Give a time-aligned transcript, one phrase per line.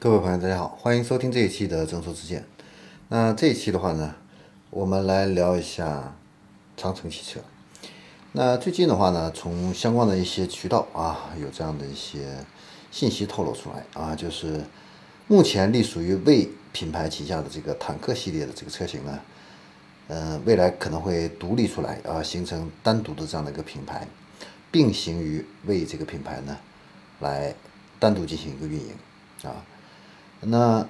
[0.00, 2.44] 各位朋友，大家好，欢迎收听这一期的正说之见。
[3.08, 4.14] 那这一期的话呢，
[4.70, 6.14] 我们来聊一下
[6.76, 7.40] 长城汽车。
[8.30, 12.44] 那最近的话呢，从相关的一些渠道啊，有这样的一些
[12.92, 14.62] 信息透露出来啊，就是
[15.26, 19.18] 目前隶属于魏品牌旗下的这个坦克系列的这个车型呢，
[20.06, 24.06] 呃，未来可能会独立出来啊，形成单独的这样的一个品牌，
[24.70, 26.56] 并行于魏这个品牌呢，
[27.18, 27.52] 来
[27.98, 28.92] 单独进行一个运营
[29.42, 29.66] 啊。
[30.40, 30.86] 那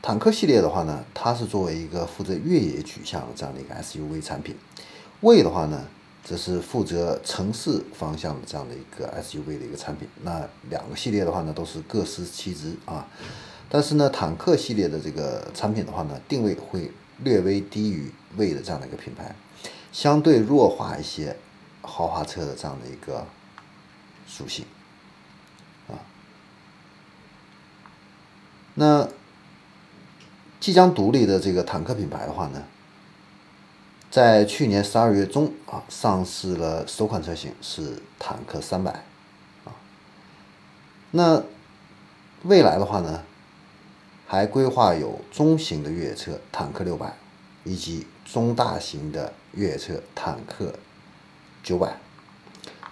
[0.00, 4.56] 坦克系列的话呢，它是作为一个负责越野取向的这样的一个 SUV 产品，
[5.20, 5.84] 魏的话呢，
[6.22, 10.08] 则是负责城市方向的这样的一个 SUV 的一个产品。
[10.22, 13.06] 那两个系列的话呢，都是各司其职啊。
[13.68, 16.90] 但是呢，坦克系列的这个产品的话呢，定位会
[17.22, 19.34] 略微低于魏的这样的一个品牌，
[19.90, 21.36] 相对弱化一些
[21.80, 23.26] 豪华车的这样的一个
[24.26, 24.64] 属性。
[28.74, 29.08] 那
[30.58, 32.64] 即将独立的这个坦克品牌的话呢，
[34.10, 38.90] 在去年十二月中啊，上市了首款车型是坦克三百
[39.64, 39.76] 啊。
[41.12, 41.42] 那
[42.42, 43.22] 未来的话呢，
[44.26, 47.14] 还规划有中型的越野车坦克六百，
[47.62, 50.72] 以及中大型的越野车坦克
[51.62, 51.96] 九百。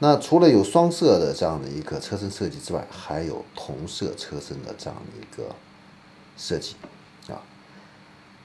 [0.00, 5.54] 那除了有双色的这样的一个车身设计之外，还有同色车身的这样的一个。
[6.38, 6.76] 设计
[7.28, 7.42] 啊，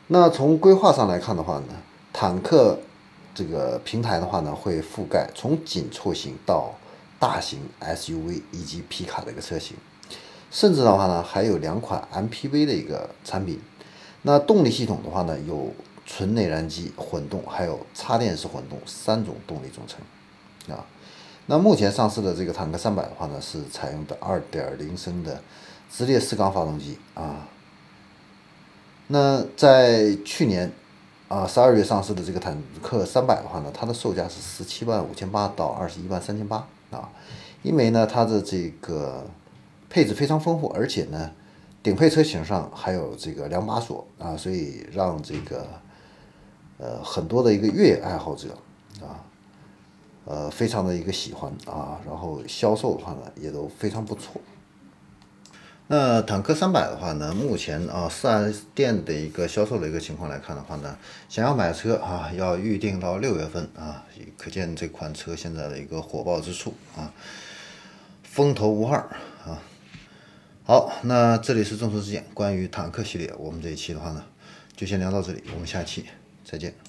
[0.08, 1.76] 那从规划上来看的话呢，
[2.12, 2.80] 坦克
[3.36, 6.74] 这个平台的话呢，会覆盖从紧凑型到
[7.20, 9.78] 大型 SUV 以及皮卡的一个车型，
[10.52, 13.62] 甚至的话呢，还有两款 MPV 的一个产品。
[14.24, 15.72] 那动力系统的话呢，有
[16.06, 20.84] 纯内燃机混动，还有插电式混动三种动力总成啊。
[21.46, 25.42] 那目前上市的这个坦克三百的话呢，是采用的2.0升的
[25.92, 27.48] 直列四缸发动机啊。
[29.08, 30.72] 那在去年
[31.28, 37.12] 啊十二月上市的这个坦克三百的话呢，它的售价是十七万五千八到二十一万三千八啊，
[37.62, 39.26] 因为呢它的这个
[39.90, 41.32] 配置非常丰富，而且呢
[41.84, 45.68] 顶配车型上还有这个两把锁啊，所以让这个
[46.78, 48.58] 呃很多的一个越野爱好者
[49.02, 49.20] 啊
[50.26, 54.40] 呃非常的一个喜欢啊，然后销售的话呢也都非常不错。
[55.88, 64.04] 那坦克三百的话呢，目前啊四 S 店的一个销售的一个情况来看的话呢，想要买车啊，要预定到六月份啊，
[64.38, 67.14] 可见这款车现在的一个火爆之处啊，
[68.24, 68.98] 风头无二
[69.46, 69.62] 啊。
[70.64, 74.24] 好，那这里是众说之见，关于坦克系列，我们这一期的话呢，
[74.76, 76.06] 就先聊到这里，我们下期
[76.46, 76.84] 再见。